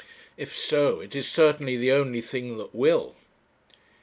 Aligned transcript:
If 0.35 0.57
so, 0.57 0.99
it 0.99 1.15
is 1.15 1.27
certainly 1.27 1.77
the 1.77 1.91
only 1.91 2.21
thing 2.21 2.57
that 2.57 2.73
will. 2.73 3.13